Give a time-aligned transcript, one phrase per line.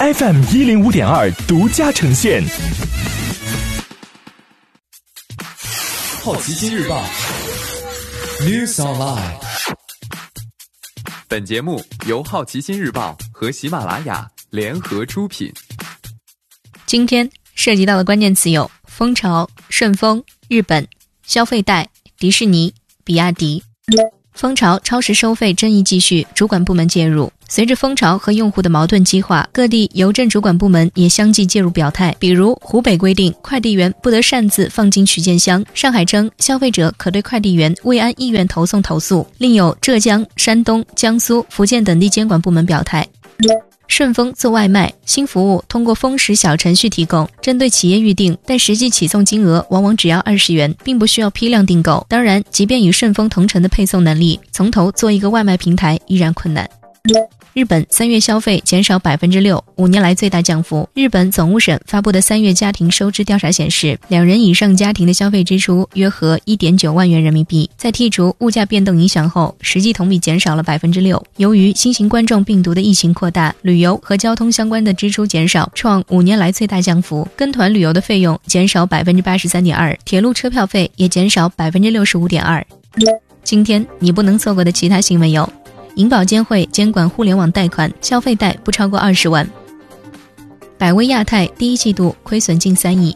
[0.00, 2.40] FM 一零五点二独家呈现。
[6.22, 7.02] 好奇心日报
[8.42, 9.40] ，News Online。
[11.26, 15.52] 本节目由好奇心日报和喜马拉雅联合出品。
[16.86, 20.86] 今天涉及到的关键词有：蜂巢、顺丰、日本、
[21.24, 22.72] 消费贷、迪士尼、
[23.02, 23.64] 比亚迪。
[24.38, 27.28] 蜂巢超时收费争议继续，主管部门介入。
[27.48, 32.14] 随着蜂巢和用户的矛盾激化，各地邮政主管部门也相继介入表态。
[32.20, 39.26] 比如，湖北规定快递员不得擅自放进取件箱；上海称消费者可对快递员未按意愿投送投诉。
[39.38, 43.04] 另有浙江、山东、江苏、福建等地监管部门表态。
[43.88, 52.06] 顺丰做外卖新服务，通过风食小程序提供，针对企业预订，但实际起送金额往往只要二十元，并不需要批量订购。
[52.08, 56.68] 当然，即便与顺丰同城的配送能力，从头做一个外卖平台依然困难。
[57.58, 60.88] 日本三月消费减少百分之六，五年来最大降幅。
[60.94, 71.20] 日本总务省发布的三月家庭收支调查显示，两人以上家庭的消费支出约合一点九万元人民币，在剔除物价变动影响后，实际同比减少了百分之六。
[71.38, 77.26] 由于新型冠状病毒的疫情扩大，旅游和交通相关的支出减少，创五年来最大降幅。
[77.34, 82.64] 跟团旅游的费用减少百分之八十三点二，铁路车票费也减少百分之六十五点二。
[83.42, 85.50] 今天你不能错过的其他新闻有。
[85.98, 89.44] 银保监会监管互联网贷款，消费贷不超过二十万。
[90.78, 93.14] 百威亚太第一季度亏损近三亿。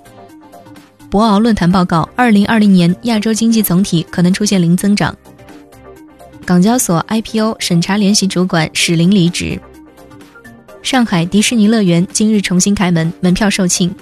[1.08, 5.16] 博鳌论坛报告，二零二零年亚洲经济总体可能出现零增长。
[6.44, 9.60] 港交所 IPO 审查联席主管史林离职。
[10.82, 13.92] 上海迪士尼乐园今日重新开门，门票售罄。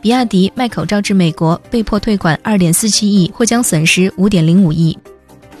[0.00, 4.96] 比亚迪卖口罩至美国，被迫退款二点四七亿，或将损失五点零五亿。